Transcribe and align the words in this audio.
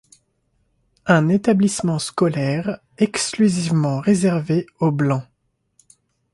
Un 1.05 1.29
établissement 1.29 1.99
scolaire 1.99 2.79
exclusivement 2.97 3.99
réservé 3.99 4.65
aux 4.79 4.89
Blancs. 4.91 5.27